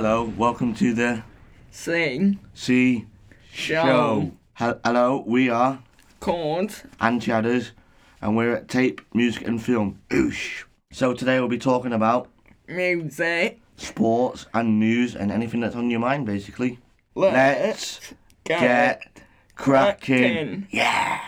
[0.00, 1.24] Hello, welcome to the
[1.72, 3.06] Sing See
[3.50, 4.30] Show.
[4.52, 5.82] Hel- Hello, we are
[6.20, 7.72] called and Chadders,
[8.22, 9.98] and we're at Tape, Music and Film.
[10.10, 10.62] Oosh.
[10.92, 12.28] So today we'll be talking about
[12.68, 13.58] Music.
[13.76, 16.78] sports and news and anything that's on your mind, basically.
[17.16, 17.98] Let's
[18.44, 19.22] get, get
[19.56, 20.16] cracking.
[20.16, 20.66] cracking.
[20.70, 21.18] Yeah.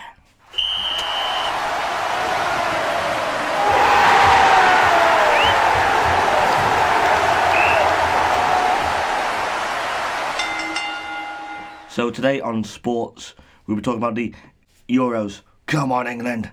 [11.91, 13.35] So today on sports,
[13.67, 14.33] we'll be talking about the
[14.87, 15.41] Euros.
[15.65, 16.49] Come on, England,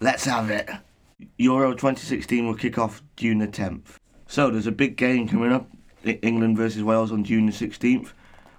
[0.00, 0.68] let's have it.
[1.36, 3.98] Euro 2016 will kick off June the 10th.
[4.26, 5.70] So there's a big game coming up,
[6.04, 8.10] England versus Wales on June the 16th.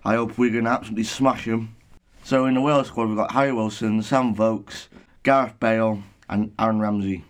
[0.06, 1.75] I hope we're going to absolutely smash them.
[2.23, 4.88] So in the Wales squad, we've got Harry Wilson, Sam Vokes,
[5.23, 7.25] Gareth Bale, and Aaron Ramsey.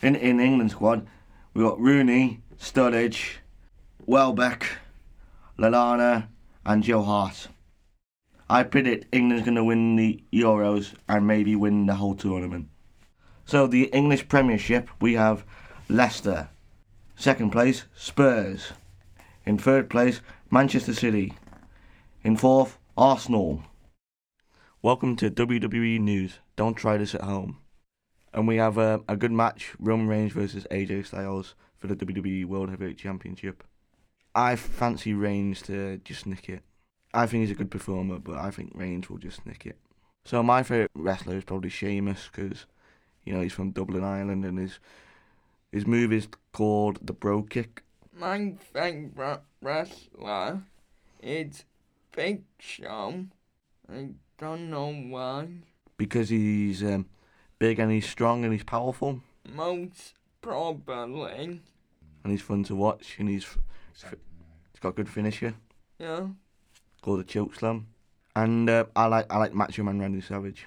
[0.00, 1.04] In in England squad,
[1.54, 3.38] we've got Rooney, Sturridge,
[4.06, 4.78] Welbeck,
[5.58, 6.28] Lallana,
[6.64, 7.48] and Joe Hart.
[8.50, 12.70] I predict England's going to win the Euros and maybe win the whole tournament.
[13.44, 15.44] So the English Premiership, we have
[15.90, 16.48] Leicester.
[17.14, 18.72] Second place, Spurs.
[19.44, 21.34] In third place, Manchester City.
[22.24, 23.64] In fourth, Arsenal.
[24.80, 26.38] Welcome to WWE News.
[26.56, 27.58] Don't try this at home.
[28.32, 32.46] And we have a, a good match Roman Reigns versus AJ Styles for the WWE
[32.46, 33.62] World Heavyweight Championship.
[34.34, 36.62] I fancy Reigns to just nick it.
[37.14, 39.76] I think he's a good performer, but I think Reigns will just nick it.
[40.24, 42.66] So my favourite wrestler is probably Sheamus because,
[43.24, 44.78] you know, he's from Dublin, Ireland, and his
[45.72, 47.82] his move is called the Brogue Kick.
[48.18, 50.62] My favourite wrestler
[51.22, 51.64] is
[52.14, 53.24] Big Show.
[53.90, 55.48] I don't know why.
[55.96, 57.06] because he's um,
[57.58, 59.20] big and he's strong and he's powerful
[59.52, 61.60] Most probably.
[62.22, 63.46] and he's fun to watch and he's
[63.92, 65.54] he's got a good finisher
[65.98, 66.28] Yeah.
[67.02, 67.88] Called a choke slam.
[68.36, 70.66] And uh, I like I like Macho Man Randy Savage.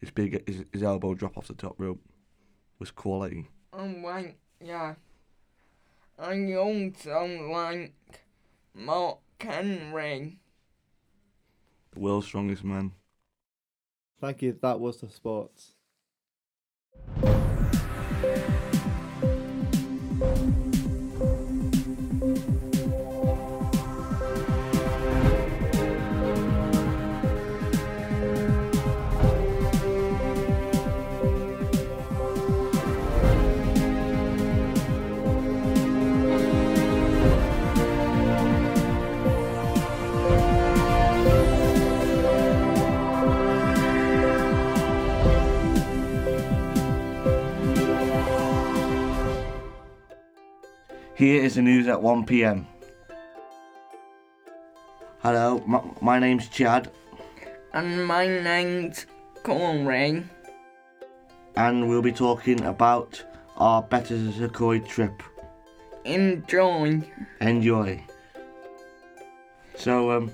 [0.00, 2.00] His big his, his elbow drop off the top rope
[2.78, 3.48] was quality.
[3.72, 4.36] Oh, right.
[4.60, 4.94] Yeah.
[6.18, 7.92] I also like
[8.74, 10.38] Mark Henry.
[11.92, 12.92] The world's strongest man.
[14.20, 14.56] Thank you.
[14.62, 15.72] That was the sports.
[51.22, 52.66] Here is the news at 1 p.m.
[55.20, 56.90] Hello, my, my name's Chad,
[57.72, 59.06] And my name's
[59.44, 60.24] Corey.
[61.54, 63.22] and we'll be talking about
[63.56, 65.22] our Betws-y-Coed trip.
[66.04, 67.00] Enjoy.
[67.40, 68.02] Enjoy.
[69.76, 70.32] So, um,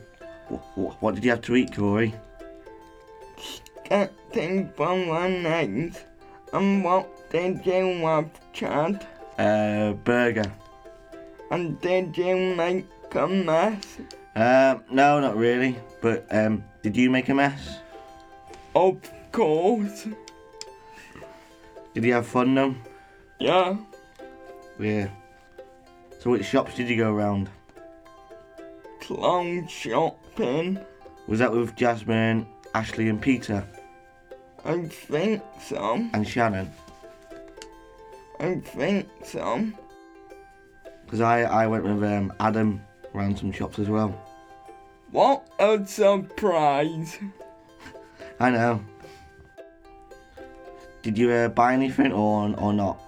[0.50, 2.14] wh- wh- what did you have to eat, Corey?
[3.84, 5.98] Getting bolognese.
[6.54, 9.06] And what did you have, Chad?
[9.38, 10.50] Uh, burger.
[11.50, 13.98] And did you make a mess?
[14.36, 15.78] Um, no, not really.
[16.00, 17.78] But um, did you make a mess?
[18.74, 18.98] Of
[19.32, 20.06] course.
[21.94, 22.74] Did you have fun though?
[23.38, 23.76] Yeah.
[24.78, 25.08] Yeah.
[26.20, 27.48] So which shops did you go around?
[29.00, 30.78] Clown shopping.
[31.26, 33.64] Was that with Jasmine, Ashley, and Peter
[34.64, 35.94] I think so.
[36.12, 36.70] and Shannon?
[38.40, 39.66] I think so.
[41.08, 42.82] Because I I went with um, Adam
[43.14, 44.10] around some shops as well.
[45.10, 47.18] What a surprise.
[48.40, 48.84] I know.
[51.00, 53.00] Did you uh, buy anything or or not?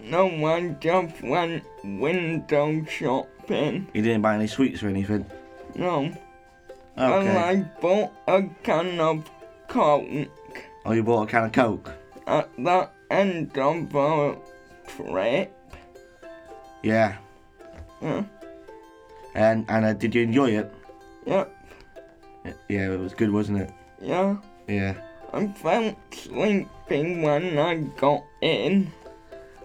[0.00, 3.88] No one just went window shopping.
[3.92, 5.26] You didn't buy any sweets or anything.
[5.74, 6.10] No.
[6.96, 7.36] And Okay.
[7.36, 9.30] I bought a can of
[9.68, 10.28] Coke
[10.86, 11.92] Oh, you bought a can of Coke.
[12.26, 14.38] at the end of our
[14.86, 15.54] trip.
[16.82, 17.16] Yeah.
[18.00, 18.24] Yeah.
[19.34, 20.74] And and uh, did you enjoy it?
[21.26, 21.54] Yep.
[22.68, 23.70] Yeah, it was good, wasn't it?
[24.00, 24.36] Yeah.
[24.66, 24.94] Yeah.
[25.32, 28.90] I felt sleepy when I got in.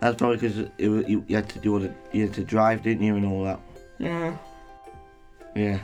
[0.02, 3.04] That's probably because you, you had to do all the you had to drive, didn't
[3.04, 3.60] you, and all that.
[4.00, 4.36] Yeah.
[5.56, 5.80] Yeah.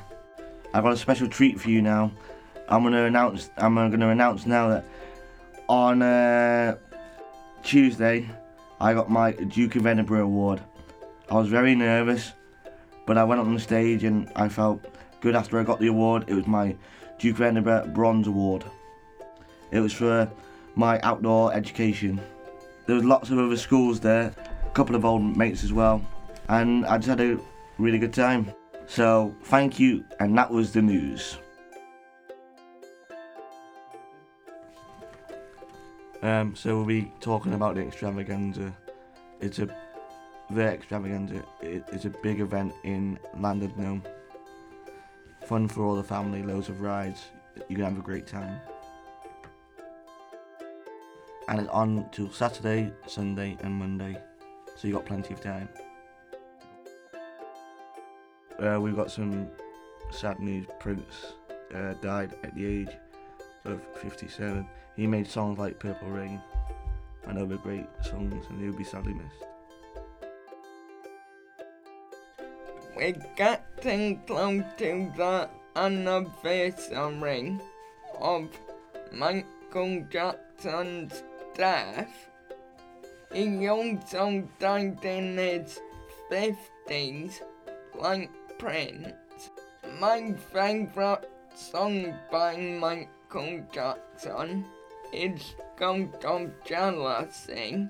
[0.74, 2.12] I've got a special treat for you now.
[2.68, 3.50] I'm gonna announce.
[3.58, 4.86] I'm gonna announce now that
[5.70, 6.76] on uh,
[7.64, 8.30] Tuesday,
[8.82, 10.62] I got my Duke of Edinburgh award.
[11.32, 12.34] I was very nervous,
[13.06, 14.86] But I went up on the stage and I felt
[15.22, 16.26] good after I got the award.
[16.28, 16.76] It was my
[17.18, 18.66] Duke of Edinburgh Bronze Award.
[19.72, 20.32] It was for
[20.76, 22.20] my outdoor education.
[22.86, 24.34] There was lots of other schools there,
[24.66, 26.02] a couple of old mates as well,
[26.48, 27.40] and I just had a
[27.78, 28.52] really good time.
[28.88, 31.38] So thank you, and that was the news.
[36.22, 38.74] Um, so we'll be talking about the extravaganza.
[39.42, 39.68] It's a
[40.50, 41.44] the extravaganza.
[41.62, 44.02] is a big event in Llandudno.
[45.46, 47.26] Fun for all the family, loads of rides.
[47.68, 48.60] You can have a great time.
[51.48, 54.18] And it's on till Saturday, Sunday, and Monday,
[54.76, 55.68] so you got plenty of time.
[58.60, 59.48] Uh, we've got some
[60.12, 60.68] sad news.
[60.80, 61.34] Prince
[61.74, 62.92] uh, died at the age
[63.66, 64.68] of 57.
[64.96, 66.42] He made songs like Purple Rain
[67.26, 69.49] and other great songs, and he'll be sadly missed.
[73.00, 77.58] We're getting close to the anniversary
[78.20, 78.50] of
[79.14, 81.24] Michael Jackson's
[81.56, 82.28] death.
[83.32, 85.80] He also died in his
[86.30, 87.40] 50s,
[87.96, 89.50] like Prince.
[89.98, 91.26] My favourite
[91.56, 94.66] song by Michael Jackson
[95.14, 97.88] is Ghost of Jealousy.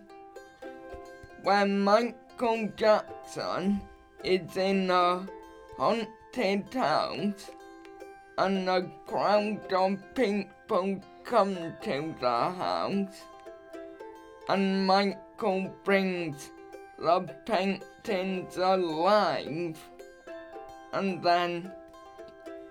[1.41, 3.81] When Michael Jackson
[4.23, 5.25] is in a
[5.77, 7.51] haunted house
[8.37, 13.23] and a crowd of people come to the house.
[14.47, 16.49] And Michael brings
[16.97, 19.77] the paintings alive.
[20.93, 21.71] And then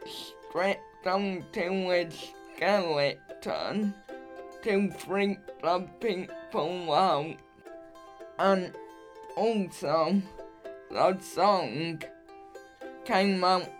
[0.07, 3.95] strips onto his skeleton
[4.63, 7.37] to freak the people out.
[8.39, 8.73] And
[9.37, 10.21] also
[10.91, 12.03] the song
[13.05, 13.71] came out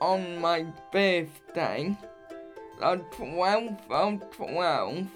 [0.00, 1.96] on my birthday,
[2.78, 5.08] the 12th of 12,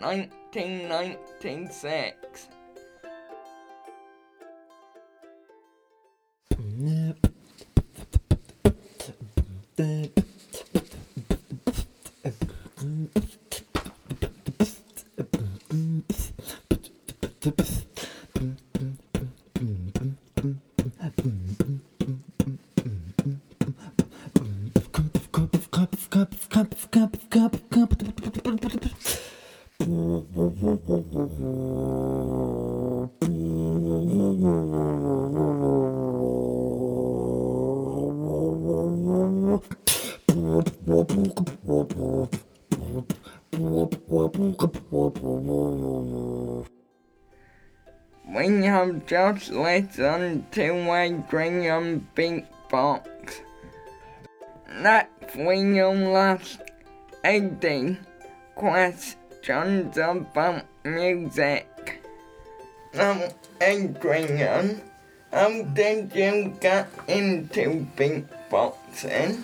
[0.00, 2.48] 1996.
[49.32, 53.40] just listened to a Graham beatbox.
[54.80, 56.60] Next will ask
[57.24, 57.98] 80
[58.54, 62.02] questions about music.
[62.94, 63.28] Now,
[63.60, 64.80] Adrian,
[65.32, 69.42] how did you get into beatboxing?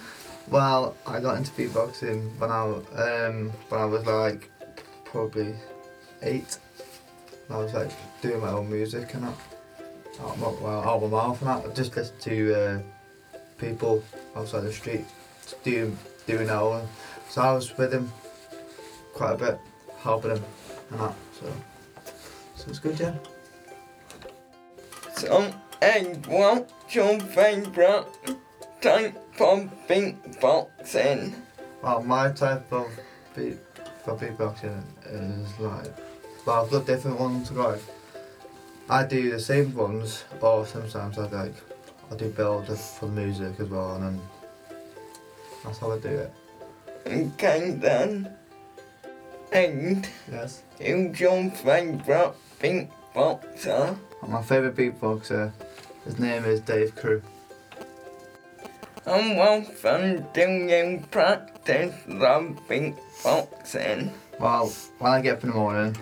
[0.49, 4.51] Well, I got into beatboxing when I um when I was like
[5.05, 5.55] probably
[6.23, 6.59] eight.
[7.51, 7.91] I was like
[8.23, 9.54] doing my own music and that.
[10.21, 11.71] My, well, out my mouth and that.
[11.71, 14.03] I just listened to uh, people
[14.37, 15.05] outside the street
[15.63, 16.87] doing doing their own.
[17.29, 18.13] So I was with him
[19.13, 19.59] quite a bit,
[19.99, 20.45] helping him
[20.91, 21.15] and that.
[21.41, 21.53] So
[22.57, 23.15] so it's good, yeah.
[25.17, 25.53] So,
[25.83, 28.07] Ed, what's your favourite
[28.81, 31.35] type of beatboxing?
[31.83, 32.89] Well, my type of
[33.37, 33.59] beat
[34.05, 35.93] for beatboxing is like,
[36.47, 37.51] well, I've got different ones.
[37.53, 37.83] Like,
[38.89, 41.55] I do the same ones, or sometimes I like,
[42.11, 44.21] I do build for music as well, and
[45.65, 46.33] that's how I do it.
[47.07, 48.29] Okay then.
[49.53, 50.63] And Yes.
[50.79, 53.97] who's your favourite beatboxer?
[54.23, 55.53] And my favourite beatboxer,
[56.05, 57.23] his name is Dave Crew.
[59.07, 64.11] How often do you practice the beatboxing?
[64.41, 65.97] Well, when I get up in the morning,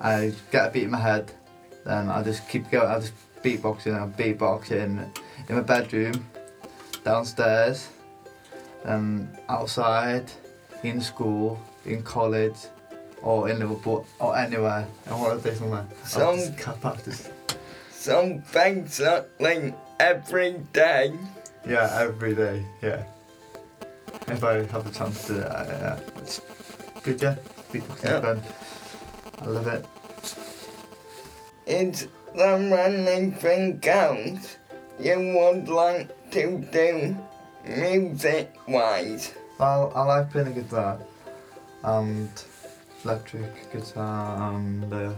[0.00, 1.32] I get a beat in my head,
[1.84, 2.88] then I just keep going.
[2.88, 3.12] I just
[3.42, 3.94] beatboxing.
[4.00, 5.08] I'm beatboxing
[5.48, 6.26] in my bedroom,
[7.04, 7.88] downstairs,
[8.84, 10.30] and outside,
[10.82, 12.56] in school, in college,
[13.22, 14.86] or in Liverpool, or anywhere.
[15.10, 15.86] I want to do somewhere.
[16.04, 17.30] So- I just practice.
[17.92, 18.42] So
[19.98, 21.12] every day.
[21.66, 22.64] Yeah, every day.
[22.82, 23.04] Yeah.
[24.28, 25.98] If I have the chance to do it, yeah.
[26.18, 26.40] It's
[27.02, 27.36] good, yeah.
[27.72, 29.42] Beatboxing Yeah.
[29.42, 29.86] I love it.
[31.66, 34.56] Is there anything else
[34.98, 37.16] you would like to do
[37.66, 39.32] music wise?
[39.58, 40.98] Well, I like playing the guitar
[41.82, 42.28] and
[43.04, 45.12] electric guitar and uh,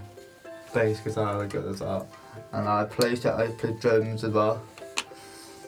[0.73, 2.09] bass guitar, I as well.
[2.53, 4.63] And I play I play drums as well.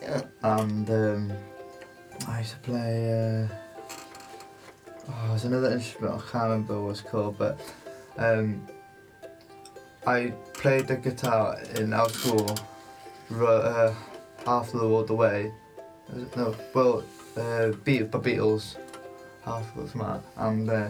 [0.01, 0.23] Yeah.
[0.43, 1.33] And um,
[2.29, 3.49] I used to play.
[3.49, 3.55] Uh,
[5.09, 7.59] oh, there's another instrument I can't remember what it's called, but
[8.17, 8.67] um,
[10.09, 12.59] I played the guitar in our school
[13.31, 13.93] uh,
[14.47, 15.53] half of the road away.
[16.35, 17.05] No, well,
[17.37, 18.77] uh, Beat the Beatles,
[19.45, 20.89] half of that, and uh,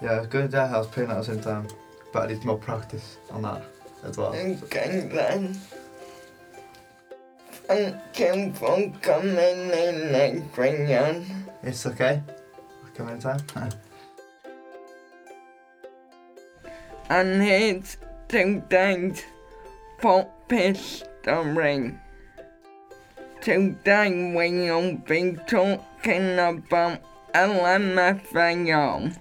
[0.00, 1.68] yeah, I was going to their house playing at the same time,
[2.10, 3.62] but I need more practice on that
[4.02, 4.34] as well.
[4.34, 5.52] Okay then.
[7.68, 11.26] Thank you for coming in, Adrian.
[11.62, 12.22] It's okay.
[12.82, 13.40] I'll come anytime.
[17.10, 17.42] And
[18.32, 19.22] here's today's
[20.00, 21.94] pop history.
[23.42, 27.02] Today we'll be talking about
[27.34, 29.14] LMFAO.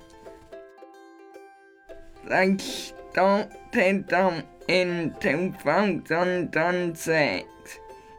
[2.30, 7.46] They started up in 2006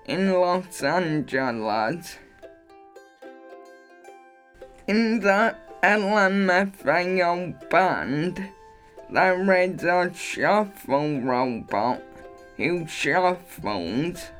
[0.06, 2.18] in Los Angeles.
[4.88, 8.50] In the LMFAO band,
[9.12, 12.00] there is a shuffle robot
[12.56, 14.30] who shuffles.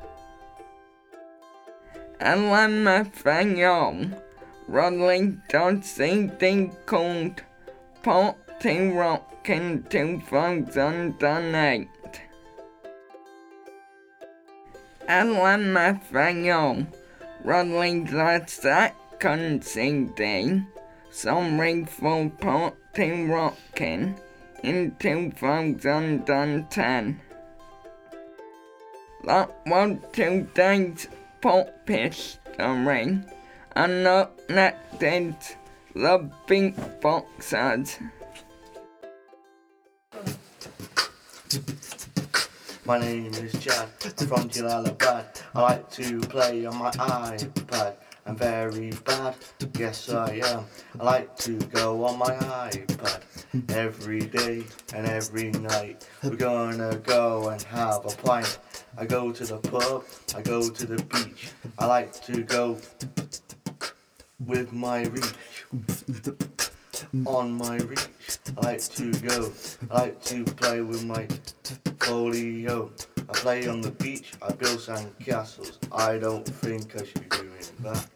[2.19, 4.19] LMFAO
[4.67, 7.43] released a CD called
[8.01, 11.87] Party Rock in 2008.
[15.07, 16.87] LMFAO
[17.43, 20.63] released a second CD,
[21.11, 24.15] Sorry for Party Rockin',
[24.63, 27.21] in 2010.
[29.25, 31.07] That was today's
[31.41, 33.21] pop history,
[33.75, 35.55] and up next is
[35.93, 37.99] the beatboxers.
[42.85, 43.87] My name is Chad,
[44.27, 45.41] from Jalalabad.
[45.55, 47.95] I like to play on my iPad.
[48.25, 49.35] I'm very bad,
[49.77, 50.65] yes I am.
[50.99, 53.21] I like to go on my iPad
[53.69, 54.63] every day
[54.95, 56.07] and every night.
[56.23, 58.59] We're gonna go and have a pint.
[58.97, 61.49] I go to the pub, I go to the beach.
[61.77, 62.77] I like to go
[64.39, 66.62] with my reach.
[67.25, 68.07] On my reach,
[68.57, 69.51] I like to go.
[69.91, 71.27] I like to play with my
[71.99, 72.91] folio.
[73.17, 75.79] I play on the beach, I build sand castles.
[75.91, 77.49] I don't think I should be doing
[77.81, 78.07] that.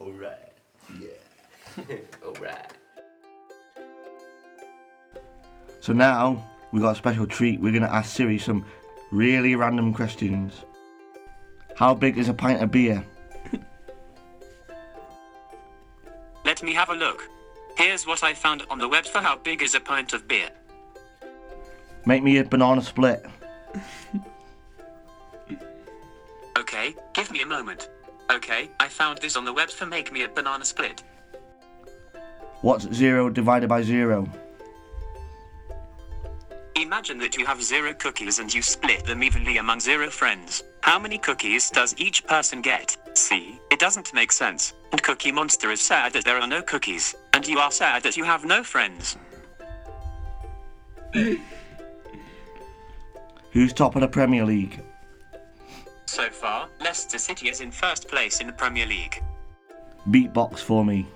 [0.00, 0.52] Alright,
[1.00, 1.96] yeah.
[2.24, 2.72] Alright.
[5.80, 7.60] So now we got a special treat.
[7.60, 8.64] We're gonna ask Siri some
[9.10, 10.64] really random questions.
[11.76, 13.04] How big is a pint of beer?
[16.56, 17.28] Let me have a look.
[17.76, 20.48] Here's what I found on the web for how big is a pint of beer.
[22.06, 23.26] Make me a banana split.
[26.58, 27.90] Okay, give me a moment.
[28.32, 31.02] Okay, I found this on the web for make me a banana split.
[32.62, 34.26] What's zero divided by zero?
[36.74, 40.62] Imagine that you have zero cookies and you split them evenly among zero friends.
[40.80, 42.96] How many cookies does each person get?
[43.12, 44.72] See, it doesn't make sense.
[44.90, 48.16] And Cookie Monster is sad that there are no cookies, and you are sad that
[48.16, 49.18] you have no friends.
[53.52, 54.80] Who's top of the Premier League?
[56.06, 59.22] So far, Leicester City is in first place in the Premier League.
[60.08, 61.06] Beatbox for me.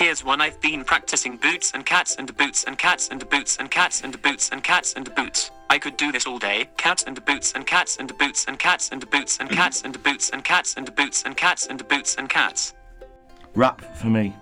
[0.00, 3.70] Here's one I've been practicing boots and cats and boots and cats and boots and
[3.70, 5.50] cats and boots and cats and boots.
[5.68, 6.70] I could do this all day.
[6.78, 10.30] Cats and boots and cats and boots and cats and boots and cats and boots
[10.30, 12.72] and cats and boots and cats and boots and cats.
[13.54, 14.34] Rap for me.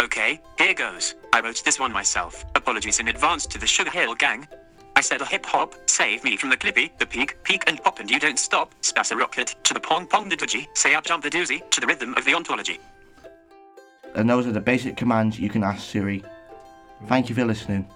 [0.00, 1.14] Okay, here goes.
[1.34, 2.46] I wrote this one myself.
[2.54, 4.48] Apologies in advance to the Sugar Hill Gang.
[4.96, 8.00] I said a hip hop, save me from the clippy, the peak, peak and pop
[8.00, 8.74] and you don't stop.
[8.80, 11.82] Spass a rocket, to the pong pong the doogie, say up jump the doozy, to
[11.82, 12.80] the rhythm of the ontology.
[14.16, 16.24] And those are the basic commands you can ask Siri.
[17.06, 17.86] Thank you for listening.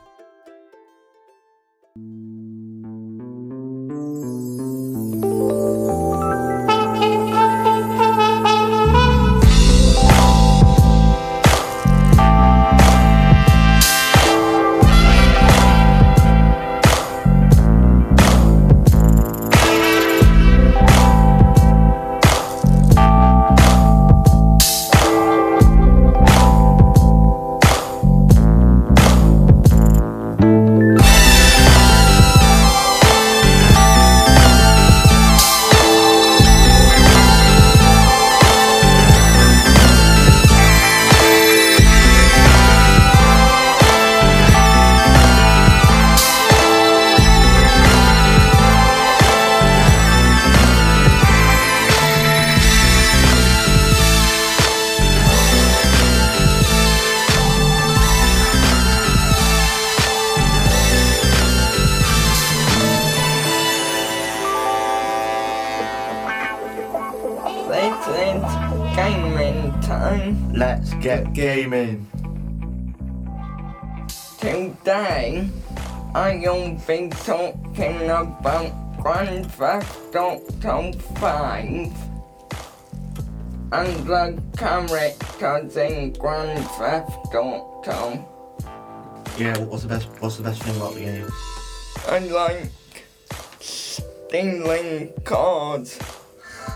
[76.90, 81.64] I'll be talking about Grand Theft Auto 5
[83.72, 88.26] and the characters in Grand Theft Auto.
[89.38, 90.08] Yeah, what's the best?
[90.18, 91.28] What's the best thing about the game?
[92.08, 92.72] I like
[93.60, 95.96] stealing cars,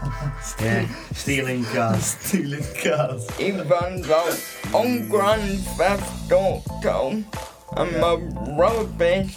[0.60, 2.04] Yeah, stealing cars.
[2.20, 3.28] Stealing cars.
[3.40, 4.36] even though
[4.72, 7.24] on Grand Theft Auto,
[7.72, 8.16] I'm a
[8.56, 9.34] rubbish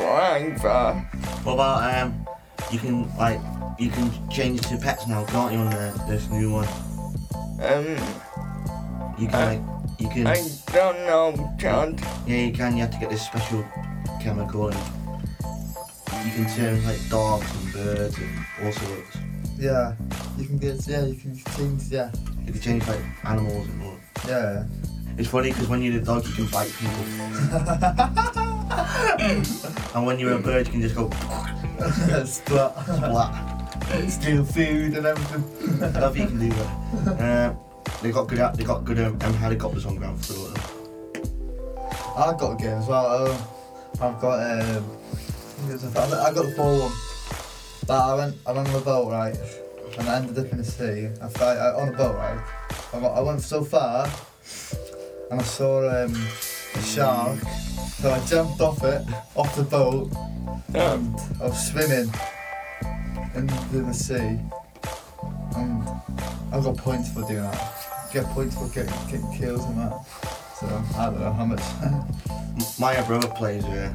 [0.00, 0.94] driver.
[1.44, 2.26] What about um?
[2.70, 3.40] You can like
[3.78, 5.58] you can change to pets now, can't you?
[5.58, 6.68] On the, this new one,
[7.60, 7.86] Um,
[9.18, 9.60] you can Uh, like
[10.00, 10.26] you can.
[10.26, 10.40] I
[10.72, 12.00] don't know, Chad.
[12.26, 12.76] Yeah, you can.
[12.76, 13.64] You have to get this special
[14.20, 14.78] chemical and
[16.24, 18.30] you can turn like dogs and birds and
[18.64, 19.16] all sorts.
[19.58, 19.94] Yeah.
[20.38, 22.10] You can get, yeah, you can change, yeah.
[22.46, 23.96] You can change like animals and all.
[24.26, 24.64] Yeah.
[25.18, 27.04] It's funny because when you're a dog, you can bite people,
[29.94, 31.10] and when you're a bird, you can just go
[32.24, 32.84] Splat.
[32.84, 34.10] splat.
[34.10, 35.82] Steal food and everything.
[35.82, 37.20] I love you can do that.
[37.20, 37.54] Uh,
[38.02, 38.38] they got good.
[38.54, 40.54] They got good um, helicopters on ground for them.
[42.16, 43.26] I've got a game as well.
[43.32, 43.36] Um,
[44.00, 46.92] I've got um, I think it's a- I got the full one.
[47.86, 49.36] But I went, I went on a boat right,
[49.98, 51.08] and I ended up in the sea.
[51.20, 52.38] I, I on a boat right.
[52.92, 54.08] I, got, I went so far,
[55.30, 56.14] and I saw um,
[56.80, 57.38] shark.
[58.00, 59.06] So I jumped off it,
[59.36, 60.10] off the boat,
[60.74, 62.12] and I was swimming
[63.34, 64.38] into the sea.
[65.56, 65.82] And
[66.52, 68.10] I got points for doing that.
[68.12, 70.06] Get points for getting, getting kills and that.
[70.58, 71.62] So I don't know how much.
[72.78, 73.92] My brother plays uh,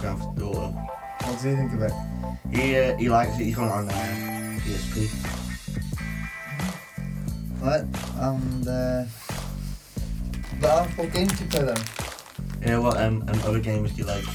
[0.00, 0.70] Grand Theft Auto.
[0.70, 1.92] what do you think of it?
[2.50, 3.44] He uh, he likes it.
[3.44, 5.08] He's got it on uh, PSP.
[7.60, 7.84] Right,
[8.18, 9.04] and uh,
[10.60, 12.07] but what games do you play then?
[12.68, 14.26] Yeah, what um, um other games do you like?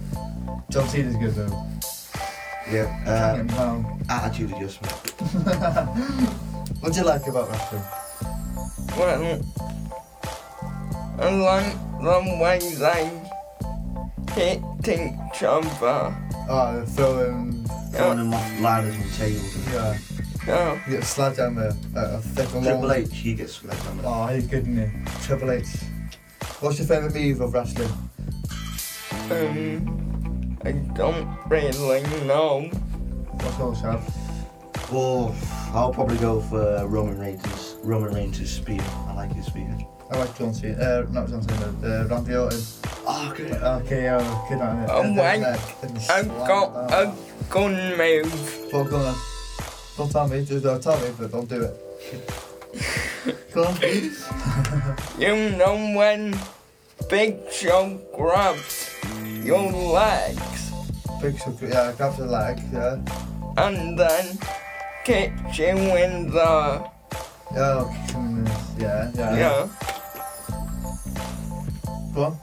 [0.70, 1.68] John Cena's good though.
[2.72, 2.86] Yeah.
[2.86, 4.06] Can't get Uh, him down.
[4.10, 5.14] attitude adjustment.
[6.84, 7.82] What do you like about wrestling?
[8.98, 9.40] Well,
[11.18, 15.70] I like the way they hit each other.
[16.50, 17.66] Oh, they're throwing.
[17.94, 19.56] Throwing them off ladders and tables.
[19.56, 19.66] And
[20.48, 20.74] Yeah.
[20.74, 20.86] Yeah.
[20.86, 22.92] You get a sledgehammer, uh, a thick and Triple long.
[22.98, 24.04] H, he gets sledgehammer.
[24.06, 25.26] Oh, he's good, isn't he?
[25.26, 25.66] Triple H.
[26.60, 27.90] What's your favourite move of wrestling?
[29.32, 32.70] Um, I don't really know.
[33.32, 34.02] What's yours, Shab?
[34.92, 35.34] Oh,
[35.74, 37.76] I'll probably go for Roman Reigns.
[37.84, 38.82] Roman Reigns' spear.
[39.08, 39.78] I like his spear.
[40.12, 40.76] I like John Cena.
[40.78, 41.66] Uh, not John Cena.
[41.84, 42.60] Uh, Randy Orton.
[43.08, 43.52] Oh, good.
[43.54, 44.90] Okay, oh, good on it.
[44.92, 45.48] Oh, And then, wait.
[45.48, 47.16] uh, I've got a
[47.50, 48.72] gun move.
[48.72, 49.16] Go on.
[49.98, 50.44] Don't tell me.
[50.46, 51.76] Just don't tell me, but don't do it.
[53.54, 53.78] go on.
[55.20, 56.36] You know when
[57.10, 58.96] Big Show grabs
[59.44, 60.72] your legs
[61.24, 61.62] Big shook.
[61.62, 62.60] Yeah, grabs the leg.
[62.74, 62.98] Yeah.
[63.58, 64.38] and then
[65.06, 66.84] kicks you in the
[67.54, 67.86] Yeah.
[67.86, 69.12] okay, mm, Yeah.
[69.16, 69.38] Yeah.
[69.38, 69.70] yeah.
[72.14, 72.38] Go on.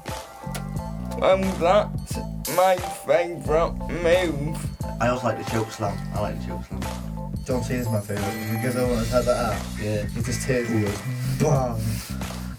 [1.20, 2.16] Well, that's
[2.56, 4.56] my favourite move.
[5.00, 5.98] I also like the choke slam.
[6.14, 7.09] I like the choke slam.
[7.44, 9.62] John Cena's my favourite because I want to have that out.
[9.80, 10.02] Yeah.
[10.14, 10.98] With his tears, he goes
[11.40, 11.80] BAM!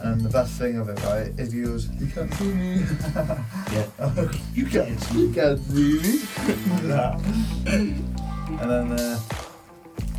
[0.03, 2.83] And the best thing of it, right, is he goes, You can't see me.
[3.71, 3.87] Yeah.
[4.53, 5.19] You can't see.
[5.27, 6.21] you can't see me.
[8.59, 9.19] And then, uh,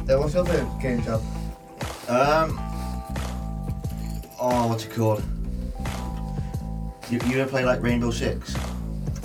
[0.08, 1.20] yeah, what's your favourite game, job?
[2.08, 2.58] Um.
[4.40, 5.22] Oh, what's it called?
[7.10, 8.56] You, you ever play like Rainbow Six?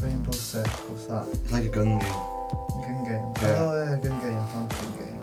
[0.01, 1.27] Rainbow Six, what's that?
[1.31, 1.99] It's like a gun game.
[1.99, 3.33] Gun game.
[3.41, 3.55] Yeah.
[3.59, 4.36] Oh, yeah, gun game.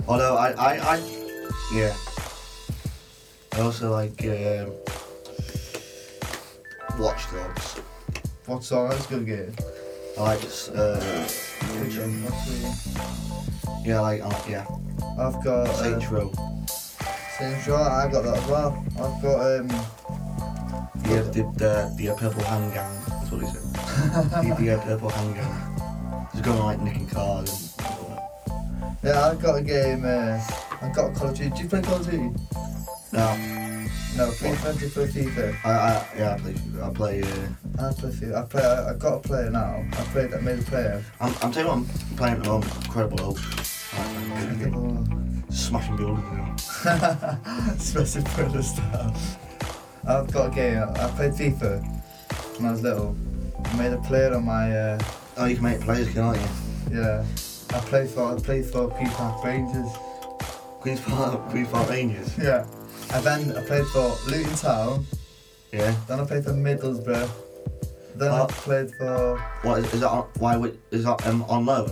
[0.07, 0.12] Oh.
[0.12, 0.97] Although I, I, I,
[1.75, 1.97] yeah.
[3.53, 4.73] I also like um,
[6.99, 7.81] Watch Dogs.
[8.47, 9.55] What's all that's good game?
[10.19, 10.69] I like this.
[10.69, 11.29] Uh,
[11.88, 12.25] game.
[13.85, 14.67] Yeah, I like, I like yeah.
[15.19, 16.33] I've got uh, Saints Row.
[17.38, 17.77] Saints Row.
[17.77, 18.85] I got that as well.
[18.93, 19.69] I've got um.
[21.09, 23.01] Yeah, the the the purple hand gang.
[23.09, 24.57] That's what he said.
[24.57, 26.29] the, the purple hand gang.
[26.33, 28.04] Just going like nicking cars and.
[29.05, 30.05] Yeah, I got a game.
[30.05, 30.40] Uh,
[30.81, 31.51] I got a Call of Duty.
[31.51, 32.31] Do you play Call of Duty?
[33.12, 33.37] No.
[34.17, 34.79] No, FIFA.
[34.79, 35.64] Do you play FIFA?
[35.64, 36.55] I, I yeah, I play.
[36.83, 37.23] I play.
[37.23, 38.35] Uh, I play FIFA.
[38.35, 38.62] I play.
[38.64, 39.85] I, I got a player now.
[39.93, 40.33] I played.
[40.33, 41.05] I made a player.
[41.21, 42.85] I'm, I'm telling you, what I'm playing at the moment.
[42.87, 43.38] Incredible Hulk.
[43.97, 45.07] Oh.
[45.51, 46.71] Smashing buildings.
[46.85, 48.25] You know.
[48.37, 49.38] Brother stuff.
[50.07, 50.83] I've got a game.
[50.83, 51.83] I played FIFA
[52.57, 53.17] when I was little.
[53.64, 54.75] I made a player on my.
[54.77, 54.99] Uh,
[55.37, 57.01] Oh, you can make players, can't you?
[57.01, 57.25] yeah.
[57.74, 58.37] I played for.
[58.37, 59.90] I played for Queen Park Rangers.
[60.80, 62.37] Queens Park, Queens Park Rangers.
[62.38, 62.66] Yeah.
[63.12, 65.06] And then I played for Luton Town.
[65.72, 65.94] Yeah.
[66.08, 67.30] Then I played for Middlesbrough.
[68.16, 69.38] Then I played for.
[69.62, 70.10] What is, is that?
[70.10, 71.90] On, why would- is that um, on loan?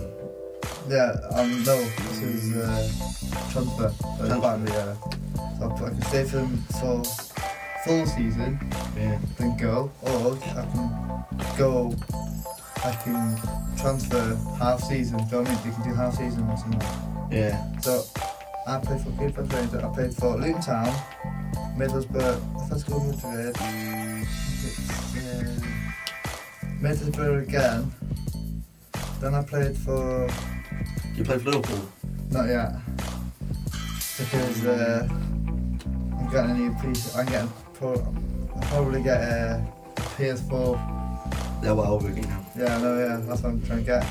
[0.87, 2.89] Yeah, um, no, this is uh,
[3.51, 3.93] transfer.
[4.17, 4.39] Transfer.
[4.41, 4.95] Band, yeah.
[5.59, 7.03] So I, I can stay for them for
[7.85, 8.59] full season,
[8.95, 9.17] Yeah.
[9.37, 11.95] then go, or I can go.
[12.85, 13.37] I can
[13.77, 15.17] transfer half season.
[15.17, 15.65] Do you know what I mean?
[15.65, 16.81] You can do half season or something.
[17.31, 17.79] Yeah.
[17.79, 18.03] So
[18.67, 19.83] I played for Park Rangers.
[19.83, 20.93] I played for Luton Town,
[21.77, 23.57] Middlesbrough, Atletico Madrid.
[25.17, 25.49] Uh,
[26.81, 27.93] Middlesbrough again.
[29.21, 30.29] Then I played for
[31.15, 31.89] You played for Liverpool.
[32.31, 32.73] not yet.
[34.17, 37.17] Because uh, I'm getting a new PC.
[37.17, 37.93] I'm getting pro.
[38.55, 39.65] I'll probably get a
[40.17, 41.02] PS4.
[41.63, 42.45] They're well again now.
[42.57, 44.05] Yeah, no, yeah, that's what I'm trying to get.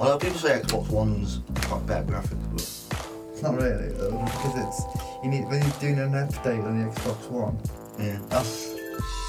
[0.00, 4.82] Although people say Xbox One's got better graphics, but It's not really though, because it's
[5.22, 7.58] you need when you're doing an update on the Xbox One.
[7.98, 8.68] yeah, That's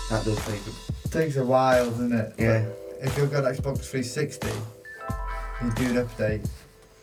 [0.10, 2.34] that does take a takes a while, doesn't it?
[2.38, 2.66] Yeah.
[2.66, 6.48] But if you've got Xbox 360, you do an update.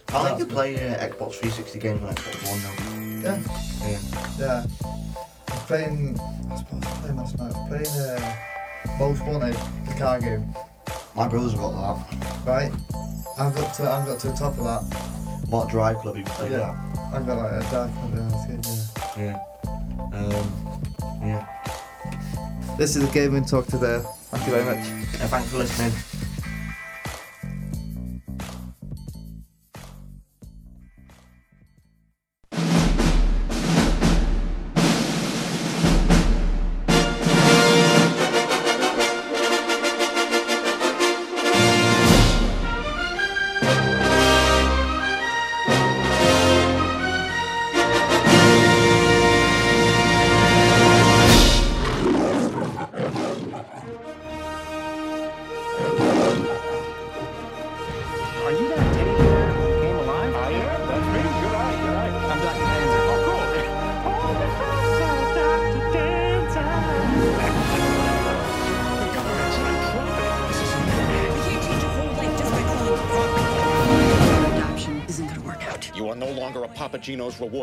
[0.08, 3.30] I like to play uh, Xbox 360 games on Xbox One now.
[3.30, 3.42] Yeah,
[3.90, 3.98] Yeah.
[4.38, 4.66] yeah.
[5.48, 6.18] I was playing.
[6.50, 7.52] I suppose I was playing last night.
[7.54, 8.36] I was playing uh,
[8.98, 9.54] Most Wanted,
[9.86, 10.54] the car game.
[11.14, 12.46] My brother's got that.
[12.46, 12.72] Right.
[13.38, 13.90] I've got to.
[13.90, 14.80] I've got to the top of that.
[15.48, 16.76] What Drive Club, you play Yeah.
[17.12, 18.12] I've got like a dark one.
[18.16, 19.38] Yeah, that's yeah.
[20.12, 20.18] Yeah.
[20.18, 20.82] Um,
[21.22, 22.76] yeah.
[22.76, 24.02] This is a gaming talk today.
[24.30, 24.86] Thank you very much.
[24.88, 25.92] Yeah, thanks for listening.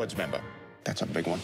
[0.03, 0.41] Papagino's rewards member.
[0.83, 1.39] That's a big one.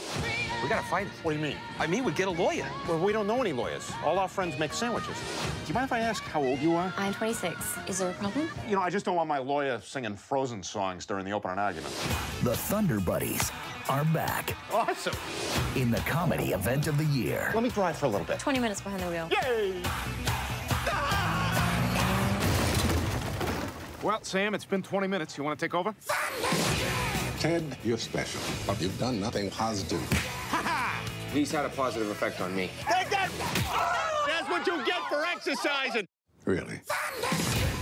[0.62, 1.14] We gotta fight it.
[1.24, 1.56] What do you mean?
[1.80, 2.66] I mean, we get a lawyer.
[2.90, 3.90] Well, we don't know any lawyers.
[4.04, 5.16] All our friends make sandwiches.
[5.16, 6.94] Do you mind if I ask how old you are?
[6.98, 7.56] I'm 26.
[7.88, 8.50] Is there a problem?
[8.68, 11.94] You know, I just don't want my lawyer singing Frozen songs during the opening argument.
[12.44, 13.50] The Thunder Buddies
[13.88, 15.16] are back Awesome.
[15.78, 17.52] in the comedy event of the year.
[17.54, 18.40] Let me drive for a little bit.
[18.40, 19.30] 20 minutes behind the wheel.
[19.32, 19.82] Yay!
[24.04, 25.38] Well, Sam, it's been 20 minutes.
[25.38, 25.94] You want to take over?
[27.40, 29.98] Ted, you're special, but you've done nothing Haas do.
[31.34, 32.70] He's had a positive effect on me.
[32.80, 33.30] Take that!
[34.28, 36.06] That's what you get for exercising.
[36.44, 36.82] Really.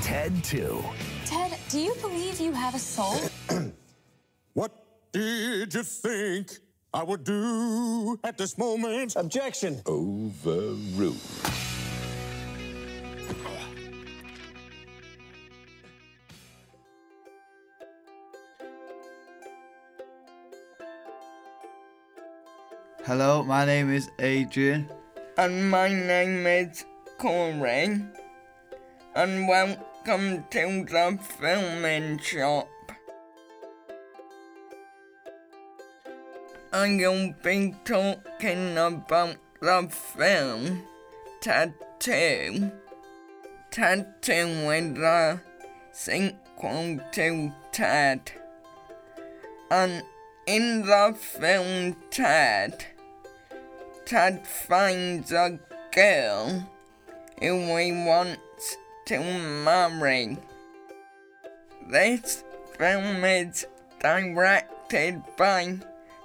[0.03, 0.83] Ted 2.
[1.25, 3.19] Ted, do you believe you have a soul?
[4.53, 4.71] What
[5.11, 6.49] did you think
[6.91, 9.15] I would do at this moment?
[9.15, 9.81] Objection.
[9.85, 11.15] Overruled.
[23.07, 24.89] Hello, my name is Adrian.
[25.37, 26.83] And my name is
[27.17, 28.01] Corey.
[29.15, 32.67] And welcome to the filming shop.
[36.73, 40.83] I'll be talking about the film
[41.39, 42.69] Ted 2.
[43.71, 45.41] Tattoo is a
[45.93, 48.31] sequel to Ted.
[49.71, 50.03] And
[50.45, 52.96] in the film Ted,
[54.07, 55.59] Ted finds a
[55.91, 56.65] girl
[57.41, 60.37] who he wants to marry.
[61.89, 62.45] This
[62.77, 63.67] film is
[63.99, 65.79] directed by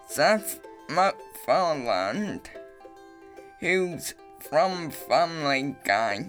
[0.06, 2.42] Seth MacFarlane,
[3.58, 6.26] who's from Family Guy.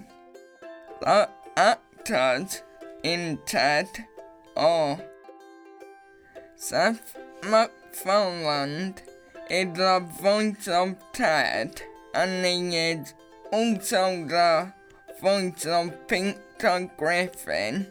[1.02, 2.64] The actors
[3.04, 3.90] in Ted
[4.56, 5.00] are
[6.56, 8.96] Seth MacFarlane
[9.50, 11.82] is the voice of Ted,
[12.14, 13.14] and he is
[13.52, 14.74] also the
[15.22, 17.88] voice of Peter Griffin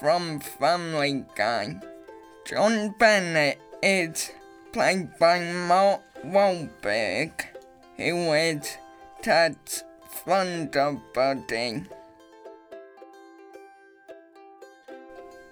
[0.00, 1.80] from Family Guy.
[2.46, 4.30] John Bennett is
[4.72, 7.32] played by Mark Wahlberg,
[7.96, 8.76] who is
[9.22, 11.84] Ted's Thunder Buddy.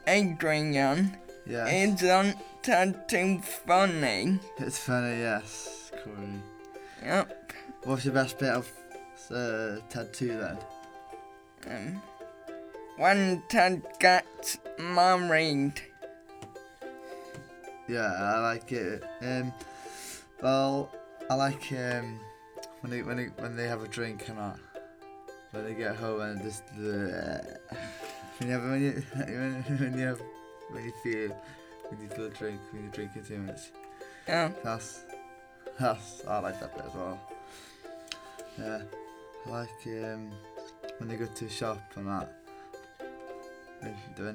[0.07, 2.01] Adrian Yes.
[2.01, 4.41] isn't Ted too funny.
[4.59, 6.43] It's funny, yes, Corey.
[7.01, 7.53] Yep.
[7.85, 8.69] What's your best bit of
[9.31, 10.59] uh, Ted 2 then?
[11.71, 12.03] Um,
[12.97, 15.75] when Ted gets married.
[17.89, 19.05] Yeah, I like it.
[19.23, 19.53] Um,
[20.43, 20.91] well,
[21.31, 22.19] I like um,
[22.81, 24.59] when they when they when they have a drink and that.
[25.53, 27.59] When they get home and just the
[28.39, 30.21] when you have when you when, when you have
[30.71, 31.37] when you feel
[31.93, 33.61] you feel a drink when you're drinking too much.
[34.29, 34.51] Yeah.
[34.65, 35.01] That's
[35.79, 37.21] that's I like that bit as well.
[38.59, 38.83] Yeah,
[39.47, 40.33] I like um,
[40.99, 42.33] when they go to the shop and that.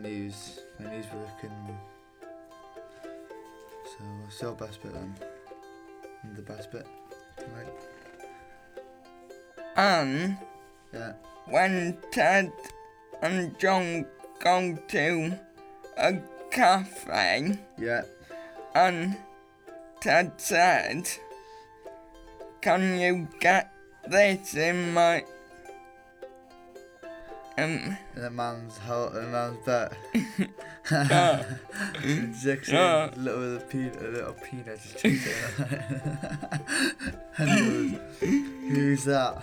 [0.03, 1.77] He's when he's working.
[3.83, 5.15] So what's your best bit then?
[6.23, 6.85] And the best bit,
[7.55, 7.67] right?
[9.75, 10.37] And
[10.93, 11.13] Yeah.
[11.47, 12.51] when Ted
[13.21, 14.05] and John
[14.39, 15.39] go to
[15.97, 16.13] a
[16.51, 18.01] cafe Yeah.
[18.75, 19.17] and
[20.01, 21.09] Ted said,
[22.61, 23.71] Can you get
[24.07, 25.23] this in my
[27.57, 29.93] um In a man's ho- in a man's butt.
[30.91, 31.43] Yeah.
[32.41, 35.27] Jackson, little peanut, a little peanut just cheeks
[35.59, 35.69] it.
[37.37, 39.41] and he goes, who's that?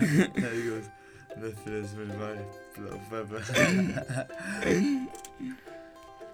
[0.00, 0.88] and he goes,
[1.36, 2.38] nothing is with my
[2.80, 3.42] little feather.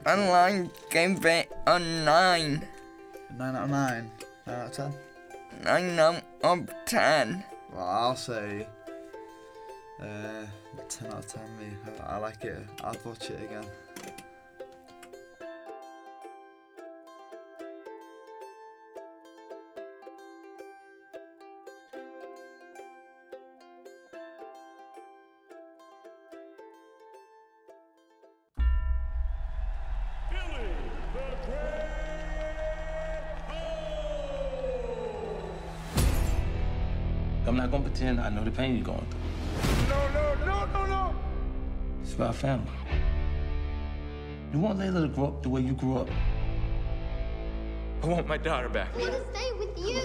[0.07, 2.67] I give it a nine.
[3.37, 4.11] nine out of nine.
[4.47, 4.93] Nine out of ten.
[5.65, 7.45] Nine out of ten.
[7.73, 8.67] Well, I'll say
[10.01, 10.47] uh,
[10.89, 11.67] 10 out of 10 me.
[12.01, 12.59] I, I like it.
[12.85, 13.65] I'd watch it again.
[37.49, 39.89] I'm not gonna pretend I know the pain you're going through.
[39.89, 41.15] No, no, no, no, no.
[42.03, 42.71] It's about family.
[44.53, 46.11] You want Leila to grow up the way you grew up.
[48.03, 48.89] I want my daughter back.
[48.95, 50.01] I want to stay with you.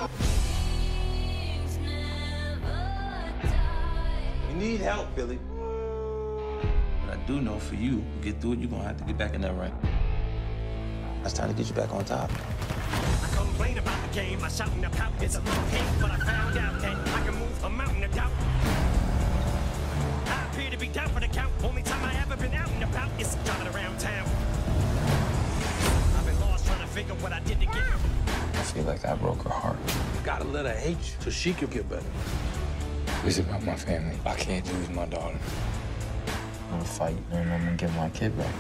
[4.50, 5.38] You need help, Billy.
[7.06, 9.18] But I do know for you, to get through it, you're gonna have to get
[9.18, 9.74] back in that ring.
[11.26, 12.32] It's time to get you back on top.
[13.24, 15.12] I complain about the game, I shout and I pout.
[15.22, 18.14] It's a little game, but I found out that I can move a mountain of
[18.14, 18.32] doubt.
[20.26, 21.52] I appear to be down for the count.
[21.64, 24.28] Only time I ever been out and about is driving around town.
[26.18, 27.84] I've been lost trying to figure what I did to get.
[28.56, 29.78] I feel like I broke her heart.
[30.24, 32.06] Gotta let her hate you so she can get better.
[33.26, 34.18] It's about my family.
[34.26, 35.38] I can't lose my daughter.
[36.72, 38.54] I'm gonna fight and I'm gonna get my kid back.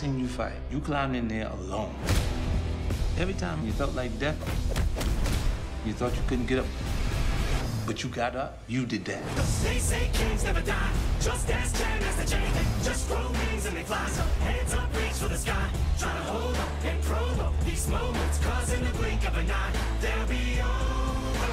[0.00, 1.94] Seen you fight, you climbed in there alone.
[3.18, 4.38] Every time you felt like death,
[5.84, 6.64] you thought you couldn't get up.
[7.86, 9.22] But you got up, you did that.
[9.62, 12.50] They say kings never die, just as ten as the chain.
[12.82, 14.06] Just grow wings and they fly.
[14.08, 15.68] So hands up, reach for the sky.
[15.98, 19.72] Try to hold up and provoke these moments, cause in the blink of an eye,
[20.00, 21.50] they'll be over.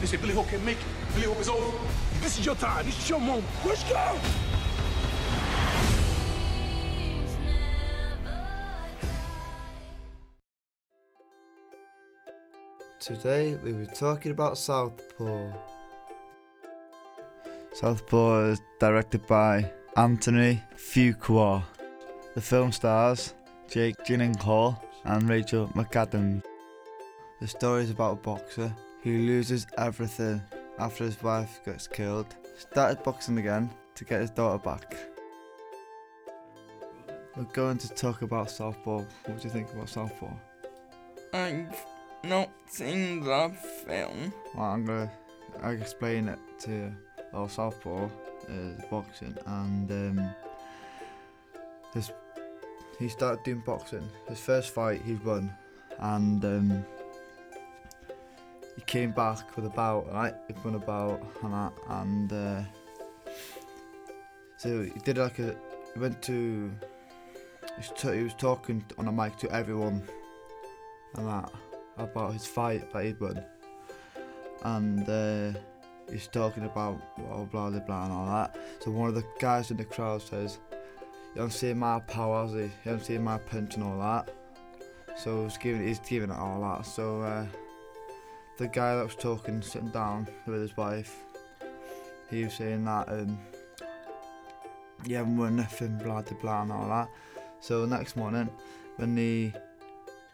[0.00, 1.14] They say Billy Hope can make it.
[1.14, 1.78] Billy Hope is over.
[2.22, 2.86] This is your time.
[2.86, 3.46] This is your moment.
[3.64, 4.18] Let's go.
[13.00, 15.52] Today we were talking about Southpaw.
[17.72, 21.62] Southpaw is directed by Anthony Fuqua.
[22.34, 23.32] The film stars
[23.70, 26.42] Jake Gyllenhaal and Rachel McAdams.
[27.40, 28.70] The story is about a boxer
[29.02, 30.42] who loses everything
[30.78, 32.36] after his wife gets killed.
[32.58, 34.94] Started boxing again to get his daughter back.
[37.34, 39.04] We're going to talk about Southpaw.
[39.24, 40.34] What do you think about Southpaw?
[41.32, 41.86] I've
[42.22, 43.50] not seen the
[43.86, 44.32] film.
[44.54, 45.10] Well, I'm gonna
[45.62, 46.92] I explain it to
[47.34, 48.08] our Southpaw
[48.48, 50.34] is boxing, and um,
[51.92, 52.10] this
[52.98, 54.08] he started doing boxing.
[54.28, 55.52] His first fight, he won,
[55.98, 56.84] and um,
[58.76, 60.34] he came back with a bout, right?
[60.48, 62.62] He won a bout and that, and uh,
[64.56, 65.54] so he did like a.
[65.94, 66.70] He went to.
[68.02, 70.02] He was talking on a mic to everyone,
[71.16, 71.50] and that
[72.02, 73.44] about his fight that he'd won,
[74.64, 75.08] and.
[75.08, 75.58] Uh,
[76.10, 78.56] He's talking about blah blah blah blah and all that.
[78.80, 80.58] So one of the guys in the crowd says,
[81.34, 82.62] "You haven't seen my power, has he?
[82.62, 84.34] You haven't seen my punch and all that."
[85.16, 86.84] So he's giving he's giving it all that.
[86.84, 87.46] So uh,
[88.58, 91.16] the guy that was talking, sitting down with his wife,
[92.28, 93.38] he was saying that um,
[95.06, 97.08] you haven't won nothing, blah blah blah and all that.
[97.60, 98.50] So next morning,
[98.96, 99.52] when he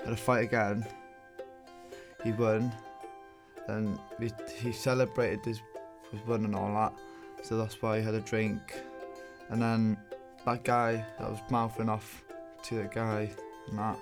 [0.03, 0.87] had a fight again,
[2.25, 2.73] he won.
[3.69, 5.61] and we, he celebrated his,
[6.11, 6.93] his win and all that.
[7.43, 8.61] So that's why he had a drink.
[9.51, 9.97] And then
[10.45, 12.25] that guy that was mouthing off
[12.65, 13.31] to the guy
[13.69, 13.99] and that,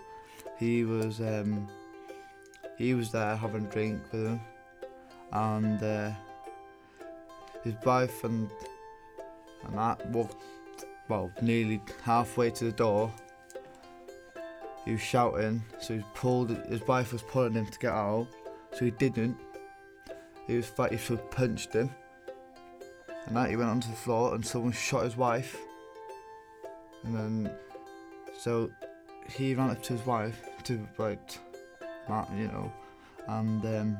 [0.58, 1.68] he was um,
[2.78, 4.40] he was there having a drink with him,
[5.32, 6.10] and uh,
[7.62, 8.50] his wife and
[9.64, 10.44] and that walked
[11.08, 13.12] well nearly halfway to the door.
[14.84, 16.50] He was shouting, so he pulled.
[16.68, 18.28] His wife was pulling him to get out,
[18.72, 19.36] so he didn't.
[20.46, 21.90] He was fighting, so he punched him,
[23.26, 25.56] and that he went onto the floor, and someone shot his wife.
[27.04, 27.50] And then,
[28.38, 28.70] so
[29.28, 31.38] he ran up to his wife to like,
[32.36, 32.72] you know,
[33.28, 33.98] and um,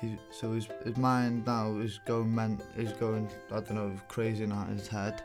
[0.00, 4.44] he so his his mind now is going ment, is going I don't know crazy
[4.44, 5.22] in his head,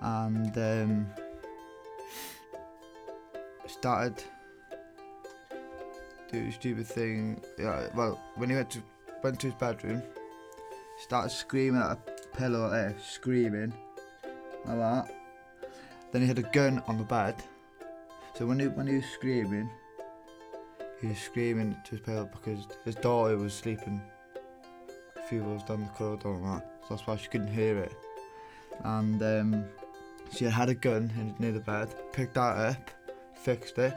[0.00, 1.06] and um,
[3.70, 4.22] started
[6.30, 7.40] do a stupid thing.
[7.58, 8.82] Yeah, well, when he went to
[9.22, 10.02] went to his bedroom,
[10.98, 13.72] started screaming at a pillow there, screaming
[14.64, 15.14] like that.
[16.12, 17.34] Then he had a gun on the bed.
[18.34, 19.70] So when he when he was screaming,
[21.00, 24.00] he was screaming to his pillow because his daughter was sleeping
[25.16, 26.66] a few rows down the corridor and that.
[26.82, 27.92] So that's why she couldn't hear it.
[28.84, 29.64] And um,
[30.32, 32.90] she had a gun near the bed, picked that up,
[33.38, 33.94] fixed it,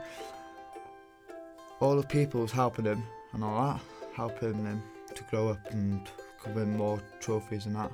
[1.80, 3.82] all the people was helping him and all that,
[4.16, 4.84] helping him
[5.16, 6.08] to grow up and
[6.56, 7.92] win more trophies and that.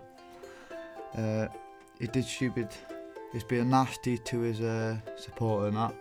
[1.18, 1.48] Uh,
[2.00, 2.70] he did stupid.
[3.34, 5.96] He's being nasty to his uh, supporter and that,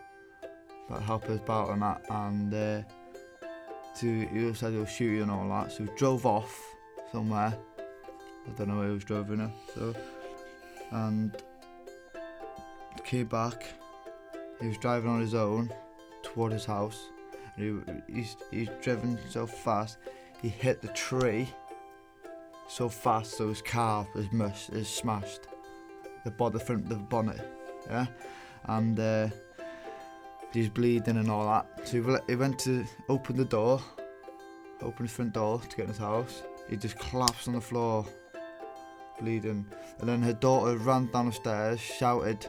[0.90, 2.82] that help us out and that, and uh,
[3.96, 5.72] to he said he was shooting and all that.
[5.72, 6.60] So he drove off
[7.12, 7.56] somewhere.
[7.78, 9.50] I don't know where he was driving her.
[9.74, 9.94] So
[10.92, 11.36] and
[13.04, 13.64] came back.
[14.60, 15.72] He was driving on his own
[16.22, 17.08] toward his house.
[17.56, 19.98] And he, he's, he's driven so fast,
[20.42, 21.48] he hit the tree
[22.68, 25.42] so fast so his car is mush, is smashed.
[26.24, 27.40] The, bo- the front, the bonnet,
[27.86, 28.06] yeah?
[28.64, 29.28] And uh,
[30.52, 31.86] he's bleeding and all that.
[31.86, 33.80] So he, went to open the door,
[34.82, 36.42] open his front door to get in his house.
[36.68, 38.04] He just collapsed on the floor,
[39.20, 39.66] bleeding.
[40.00, 42.48] And then her daughter ran down the stairs, shouted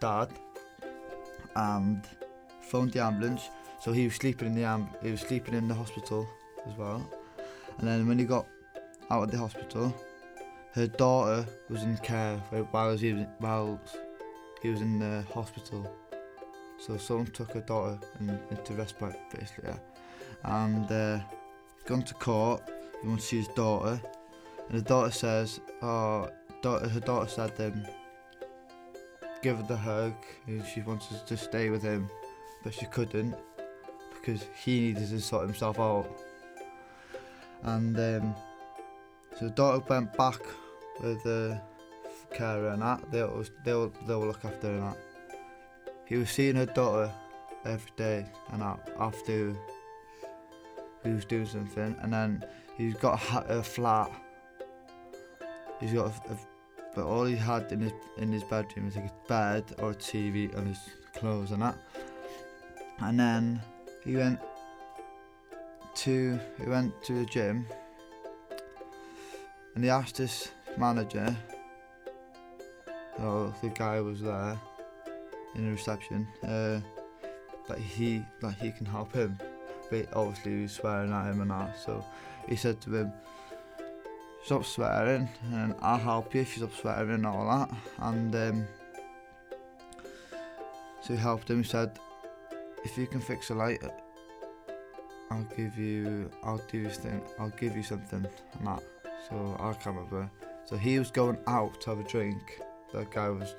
[0.00, 0.28] dad,
[1.56, 2.06] and
[2.60, 3.50] phoned the ambulance.
[3.80, 6.28] So he was sleeping in the amb- he was sleeping in the hospital
[6.66, 7.08] as well.
[7.78, 8.46] And then when he got
[9.10, 9.94] out of the hospital,
[10.72, 12.36] her daughter was in care
[12.70, 13.80] while he was while
[14.62, 15.90] he was in the hospital.
[16.78, 19.78] So someone took her daughter in, into respite basically, yeah.
[20.44, 21.20] And uh,
[21.86, 22.62] gone to court.
[23.00, 24.00] He wants to see his daughter,
[24.68, 26.30] and the daughter says, "Oh,
[26.62, 27.84] daughter, her daughter said um,
[29.42, 30.14] give her the hug.
[30.46, 32.08] and She wanted to stay with him,
[32.62, 33.34] but she couldn't
[34.14, 36.06] because he needed to sort himself out.
[37.64, 38.34] And um,
[39.38, 40.40] so the daughter went back
[41.02, 41.60] with the
[42.32, 43.10] carer and that.
[43.10, 44.96] They'll, they'll, they'll look after her and that.
[46.06, 47.10] He was seeing her daughter
[47.64, 49.54] every day and that after
[51.04, 51.96] he was doing something.
[52.00, 52.44] And then
[52.76, 54.10] he's got a, a flat.
[55.80, 56.38] He's got a, a
[56.94, 59.94] but all he had in his in his bedroom was like a bed or a
[59.94, 60.80] TV and his
[61.14, 61.76] clothes and that.
[63.00, 63.60] And then
[64.04, 64.38] he went
[65.94, 67.66] to he went to the gym
[69.74, 71.36] and he asked his manager
[73.20, 74.58] oh the guy was there
[75.54, 76.80] in the reception uh,
[77.68, 79.38] that he that he can help him
[79.90, 82.04] but obviously he was swearing at him and that so
[82.48, 83.12] he said to him
[84.44, 88.66] stop swearing and I'll help you if you stop swearing and all that and um,
[91.00, 91.98] so he helped him he said
[92.84, 93.82] if you can fix a light
[95.30, 98.26] I'll give you I'll do this thing I'll give you something
[98.58, 98.82] and that
[99.28, 100.30] so I can't remember
[100.64, 102.60] so he was going out to have a drink
[102.92, 103.54] that guy was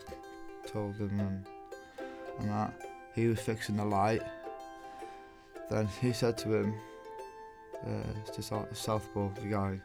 [0.68, 1.46] told him and
[2.40, 2.74] and that.
[3.16, 4.24] He was fixing the light.
[5.70, 6.76] Then he said to him,
[7.86, 9.80] uh, to South, Southpaw, the guy,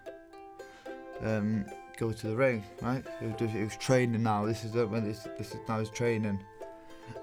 [1.23, 1.65] um,
[1.97, 3.05] go to the ring, right?
[3.21, 4.45] He was, just, he was training now.
[4.45, 6.39] This is the, when this, this is now his training,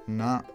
[0.07, 0.45] and that.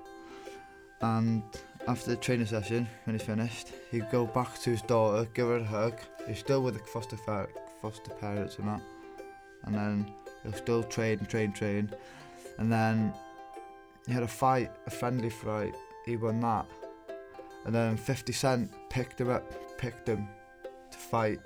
[1.01, 1.43] And
[1.89, 5.57] after the training session, when he's finished, he'd go back to his daughter, give her
[5.57, 5.99] a hug.
[6.29, 7.49] He's still with the foster fa-
[7.81, 8.83] foster parents and that,
[9.65, 10.13] and then
[10.43, 11.91] he'll still train, train, train,
[12.59, 13.15] and then
[14.07, 15.75] he had a fight, a friendly fight.
[16.05, 16.67] He won that,
[17.65, 20.29] and then 50 Cent picked him up, picked him
[20.91, 21.41] to fight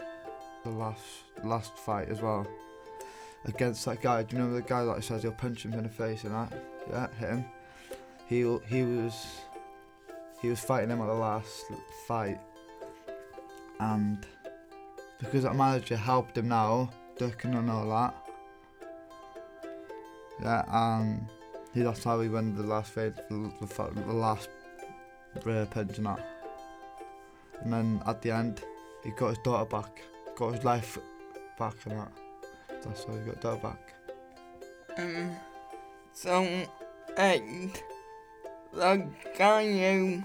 [0.65, 1.03] the last
[1.45, 2.47] last fight as well
[3.45, 4.23] against that guy.
[4.23, 6.53] Do you remember the guy that says he'll punch him in the face and that?
[6.91, 7.45] Yeah, hit him.
[8.27, 9.27] He he was
[10.41, 11.65] he was fighting him at the last
[12.07, 12.41] fight,
[13.81, 14.27] and
[15.19, 18.15] because that manager helped him now, ducking and all that.
[20.43, 21.27] Yeah, and
[21.73, 24.49] he, that's how he won the last fight, the, the, the last
[25.47, 26.27] uh, punch and that.
[27.63, 28.63] And then at the end,
[29.03, 30.03] he got his daughter back,
[30.37, 30.99] got his life
[31.59, 32.13] back and that.
[32.83, 33.95] That's why he got that back.
[34.99, 35.31] Um,
[36.13, 36.43] so,
[37.17, 37.81] and
[38.73, 39.07] the
[39.39, 40.23] guy who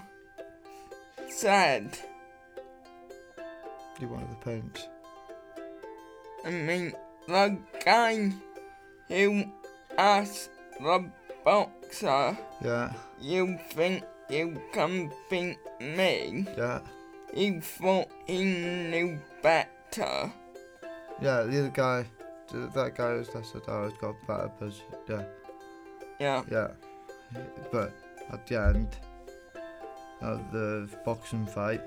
[1.28, 1.98] said,
[4.00, 4.80] You wanted the punch.
[6.44, 6.92] I mean,
[7.26, 8.32] the guy
[9.08, 9.44] who
[9.98, 11.10] asked the
[11.44, 16.46] boxer, Yeah, you think you can beat me?
[16.56, 16.80] yeah.
[17.34, 20.32] He thought he knew better.
[21.20, 22.06] Yeah, the other guy,
[22.52, 24.80] that guy was the guy who's got better punch.
[25.08, 25.22] Yeah,
[26.18, 26.42] Yeah.
[26.50, 26.68] yeah.
[27.70, 27.92] But
[28.32, 28.96] at the end
[30.20, 31.82] of the boxing fight,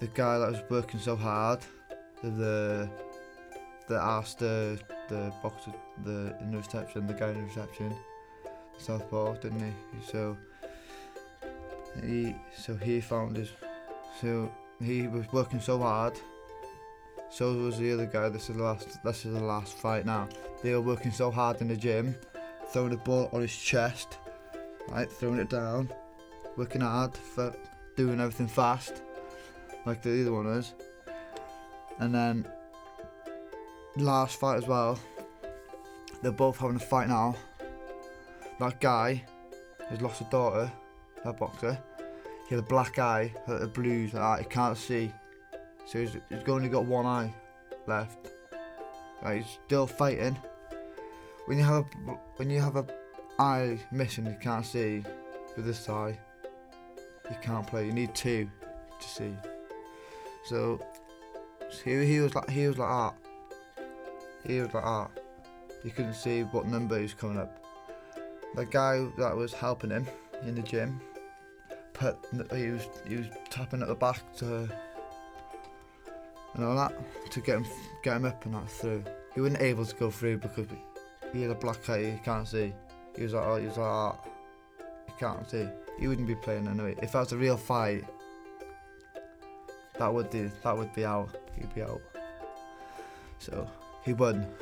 [0.00, 1.60] the guy that was working so hard,
[2.22, 2.88] the
[3.88, 4.78] that asked the
[5.08, 5.72] the boxer
[6.04, 7.94] the in the reception, the guy in the reception,
[8.78, 9.72] Southpaw, didn't he?
[10.10, 10.36] So
[12.02, 13.50] he so he found his
[14.20, 16.18] so he was working so hard.
[17.32, 18.28] So was the other guy.
[18.28, 19.02] This is the last.
[19.02, 20.28] This is the last fight now.
[20.62, 22.14] They were working so hard in the gym,
[22.68, 24.18] throwing the ball on his chest,
[24.88, 25.90] right, throwing it down,
[26.58, 27.56] working hard for
[27.96, 29.00] doing everything fast,
[29.86, 30.74] like the other one is.
[32.00, 32.46] And then
[33.96, 34.98] last fight as well.
[36.20, 37.34] They're both having a fight now.
[38.60, 39.24] That guy
[39.88, 40.70] has lost a daughter,
[41.24, 41.78] that boxer.
[42.46, 44.38] He had a black eye, a blues, like that.
[44.40, 45.10] He can't see.
[45.86, 47.32] So he's, he's only got one eye
[47.86, 48.28] left.
[49.30, 50.36] He's still fighting.
[51.46, 52.86] When you have a when you have a
[53.38, 55.04] eye missing, you can't see
[55.56, 56.18] with this eye.
[57.30, 57.86] You can't play.
[57.86, 58.48] You need two
[59.00, 59.34] to see.
[60.44, 60.80] So
[61.84, 63.14] he, he was like he was like that.
[64.46, 65.10] He was like that.
[65.82, 67.64] He couldn't see what number he was coming up.
[68.54, 70.06] The guy that was helping him
[70.44, 71.00] in the gym,
[71.92, 72.16] put
[72.54, 74.68] he was he was tapping at the back to
[76.54, 76.92] and all that
[77.30, 77.66] to get him
[78.02, 79.04] get him up and that through.
[79.34, 80.66] He wasn't able to go through because
[81.32, 82.12] he had a black eye.
[82.12, 82.72] He can't see.
[83.16, 84.18] He was like oh, he was like oh,
[85.06, 85.68] he can't see.
[85.98, 86.96] He wouldn't be playing anyway.
[87.02, 88.04] If that was a real fight,
[89.98, 91.30] that would be that would be out.
[91.56, 92.00] He'd be out.
[93.38, 93.68] So
[94.04, 94.46] he won.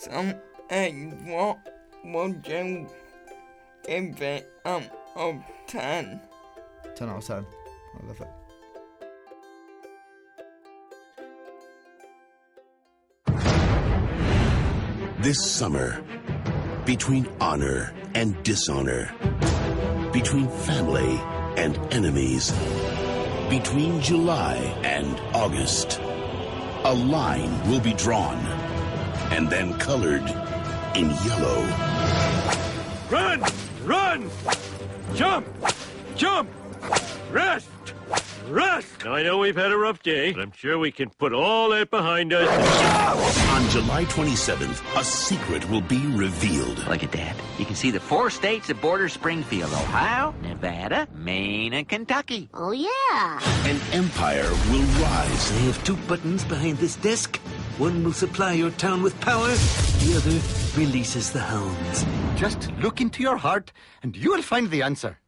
[0.00, 0.34] So,
[0.70, 0.92] hey,
[1.26, 1.58] what
[2.02, 2.88] would you
[3.86, 6.18] give it out of 10?
[6.94, 7.36] 10 out of 10.
[7.36, 8.28] I love it.
[15.22, 16.02] This summer,
[16.86, 19.12] between honor and dishonor,
[20.14, 21.20] between family
[21.58, 22.50] and enemies,
[23.50, 26.00] between July and August,
[26.84, 28.38] a line will be drawn
[29.30, 30.26] and then colored
[30.96, 31.66] in yellow.
[33.10, 33.44] Run!
[33.84, 34.30] Run!
[35.14, 35.46] Jump!
[36.16, 36.48] Jump!
[37.30, 37.68] Rest!
[38.48, 39.04] Rest!
[39.04, 41.68] Now, I know we've had a rough day, but I'm sure we can put all
[41.68, 43.49] that behind us.
[43.60, 46.78] On July 27th, a secret will be revealed.
[46.86, 47.36] Look at that.
[47.58, 52.48] You can see the four states that border Springfield Ohio, Nevada, Maine, and Kentucky.
[52.54, 53.38] Oh, yeah.
[53.68, 55.52] An empire will rise.
[55.52, 57.36] I have two buttons behind this desk.
[57.76, 62.06] One will supply your town with power, the other releases the hounds.
[62.36, 65.18] Just look into your heart and you will find the answer.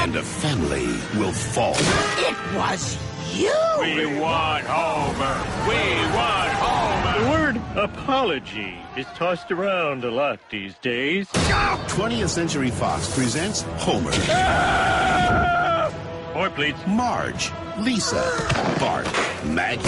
[0.00, 0.86] And a family
[1.18, 1.74] will fall.
[1.76, 2.96] It was
[3.34, 3.52] you.
[3.80, 5.36] We want Homer!
[5.68, 5.76] We
[6.16, 7.18] want Homer!
[7.18, 11.26] The word apology is tossed around a lot these days.
[11.28, 14.12] 20th Century Fox presents Homer.
[16.32, 16.78] Four pleats.
[16.86, 18.22] Marge, Lisa,
[18.78, 19.06] Bart,
[19.44, 19.82] Maggie,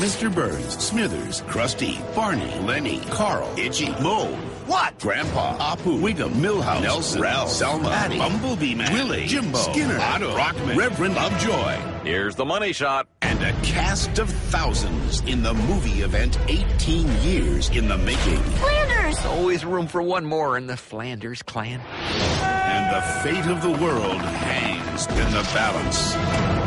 [0.00, 0.34] Mr.
[0.34, 4.34] Burns, Smithers, Krusty, Barney, Lenny, Carl, Itchy, Moe.
[4.70, 5.00] What?
[5.00, 10.76] Grandpa, Apu, Wiggum, Milhouse, Nelson, Ralph, Selma, Patty, Bumblebee Man, Willie, Jimbo, Skinner, Otto, Rockman,
[10.76, 11.74] Reverend Lovejoy.
[12.04, 13.08] Here's the money shot.
[13.20, 18.38] And a cast of thousands in the movie event 18 years in the making.
[18.38, 19.18] Flanders!
[19.26, 21.80] Always room for one more in the Flanders clan.
[21.80, 26.59] And the fate of the world hangs in the balance.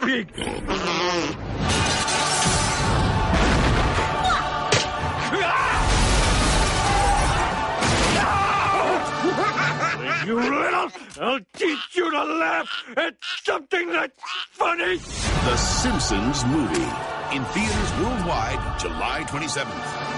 [0.00, 0.28] Pig?
[10.26, 10.90] you little,
[11.20, 14.14] I'll teach you to laugh at something that's
[14.50, 14.96] funny.
[14.96, 16.90] The Simpsons movie.
[17.32, 20.10] In theaters worldwide, July 27th.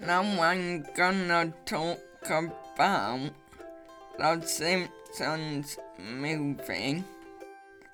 [0.00, 3.30] Now I'm gonna talk about
[4.18, 7.04] The Simpsons movie.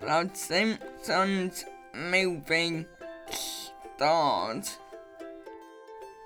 [0.07, 2.86] The Simpsons movie
[3.28, 4.78] stars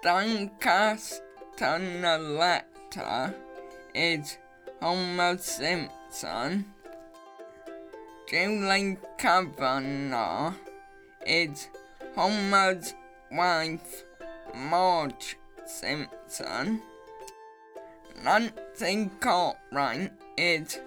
[0.03, 3.35] Dan Castellaneta
[3.95, 4.37] is
[4.83, 6.67] Homer Simpson.
[8.29, 10.55] Julie Kavner
[11.27, 11.69] is
[12.15, 12.95] Homer's
[13.33, 14.05] wife,
[14.55, 16.83] Marge Simpson.
[18.23, 20.79] Nancy Cartwright is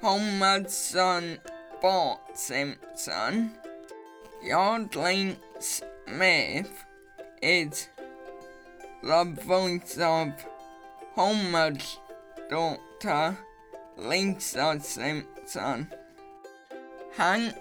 [0.00, 1.38] Homer's son,
[1.82, 3.50] Bart Simpson.
[4.40, 6.84] Yeardley Smith
[7.42, 7.88] is
[9.02, 10.32] the voice of
[11.16, 11.98] Homer's
[12.48, 13.36] daughter,
[13.96, 15.88] Lisa Simpson.
[17.16, 17.56] Hank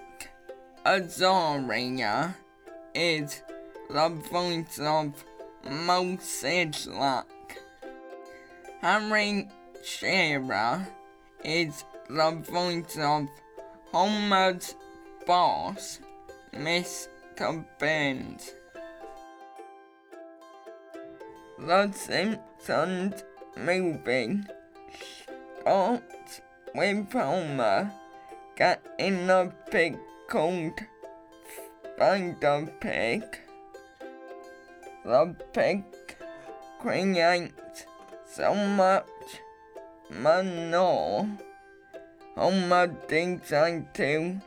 [0.85, 2.35] Azaria
[2.93, 3.41] is
[3.89, 5.25] the voice of
[5.67, 7.25] Moe Szyslak.
[8.81, 9.49] Harry
[9.83, 10.87] Shearer
[11.43, 13.27] is the voice of
[13.91, 14.75] Homer's
[15.27, 15.99] boss,
[16.53, 17.65] Mr.
[17.77, 18.51] Burns.
[21.59, 23.23] The Simpsons
[23.57, 24.43] movie
[25.59, 26.41] starts
[26.73, 27.91] with Homer
[28.55, 29.97] getting a pig
[30.29, 30.79] called
[31.97, 33.23] Spider Pig.
[35.03, 35.83] The pig
[36.79, 37.85] creates
[38.25, 39.05] so much
[40.09, 41.27] manure.
[42.35, 44.39] Homer decides to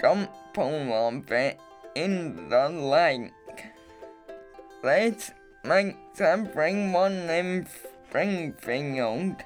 [0.00, 1.58] dump all of it
[1.94, 3.32] in the lake.
[4.82, 5.30] This
[5.64, 9.36] makes everyone in Springfield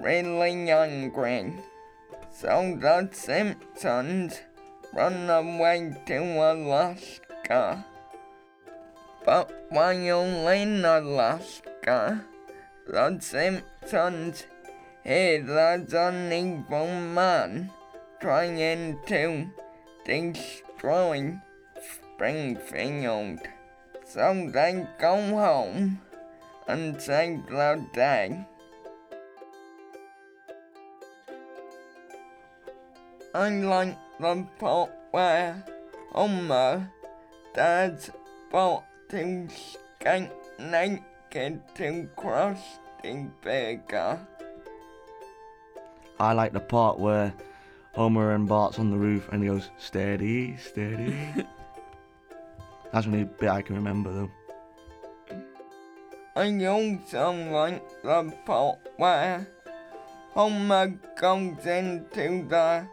[0.00, 1.54] really hungry.
[2.32, 4.40] So the Simpsons
[4.92, 7.84] run away to Alaska.
[9.24, 12.24] But while in Alaska,
[12.86, 14.46] the Simpsons
[15.04, 17.70] hear there's an evil man
[18.20, 19.46] trying to
[20.04, 21.38] destroy
[21.80, 23.40] Springfield.
[24.04, 26.00] So they go home
[26.68, 28.46] and save the day.
[33.34, 35.64] I like the part where
[36.12, 36.90] Homer
[37.54, 38.10] does
[38.50, 44.20] Bart to skate naked to Krusty Burger.
[46.18, 47.32] I like the part where
[47.92, 51.16] Homer and Bart's on the roof and he goes, steady, steady.
[52.92, 54.30] That's the only bit I can remember though.
[56.34, 59.46] I also like the part where
[60.32, 60.88] Homer
[61.20, 62.86] goes into the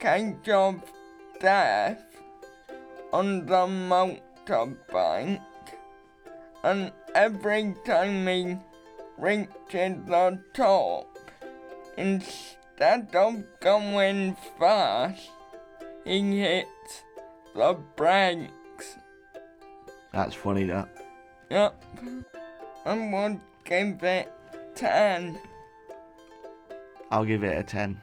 [0.00, 0.82] cage of
[1.40, 2.02] death
[3.12, 3.66] on the
[4.48, 5.40] motorbike,
[6.64, 8.56] and every time he
[9.16, 11.11] reaches the top,
[11.96, 15.30] instead of going fast,
[16.04, 17.04] he hits
[17.54, 18.98] the brakes.
[20.12, 20.88] That's funny that.
[21.50, 21.84] Yep.
[22.84, 24.32] I would give it
[24.74, 25.38] 10.
[27.10, 28.00] I'll give it a 10.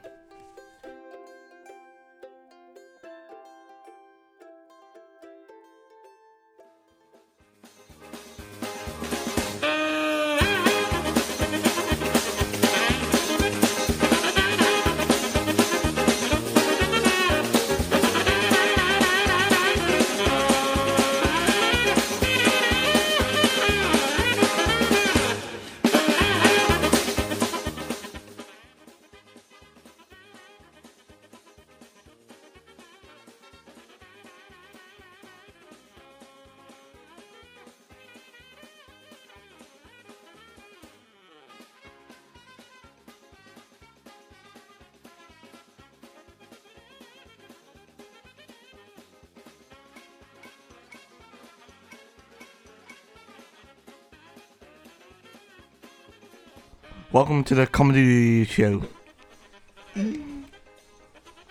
[57.30, 58.82] Welcome to the comedy show.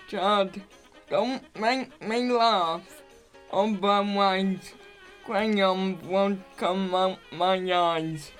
[0.08, 0.60] Chad,
[1.08, 2.82] don't make me laugh.
[3.52, 4.74] Otherwise,
[5.24, 8.32] crayons won't come out my eyes.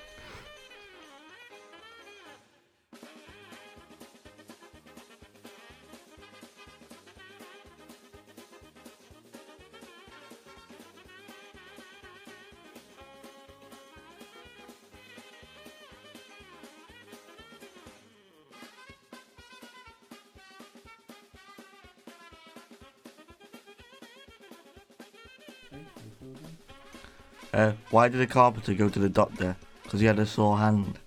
[27.53, 29.55] Uh, why did the carpenter go to the doctor?
[29.83, 30.99] Because he had a sore hand.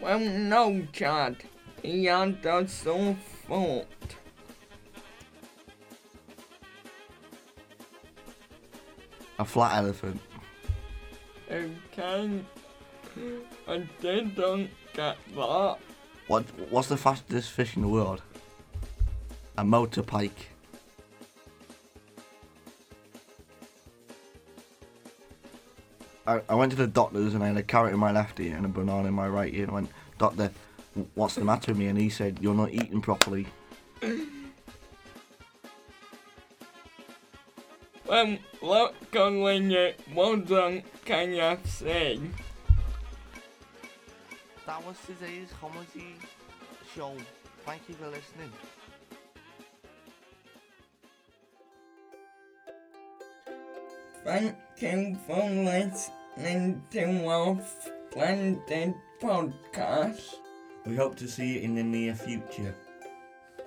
[0.00, 1.36] Well, no, Chad.
[1.82, 3.16] He had a sore
[3.46, 3.86] foot.
[9.38, 10.20] A flat elephant.
[11.50, 12.40] Okay.
[13.68, 15.78] I didn't get that.
[16.26, 16.44] What?
[16.70, 18.22] What's the fastest fish in the world?
[19.58, 20.50] A motor pike.
[26.26, 28.56] I, I went to the doctor's and I had a carrot in my left ear
[28.56, 30.50] and a banana in my right ear and I went, Doctor,
[31.14, 31.86] what's the matter with me?
[31.86, 33.46] And he said, You're not eating properly.
[38.06, 42.28] Well, luckily it wasn't KFC.
[44.64, 46.16] That was today's comedy
[46.94, 47.14] show.
[47.64, 48.52] Thank you for listening.
[54.24, 56.15] Thank you for listening
[56.90, 57.58] to our
[58.10, 60.34] splendid podcast.
[60.84, 62.74] We hope to see you in the near future.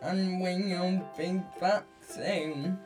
[0.04, 2.78] And we'll be back soon.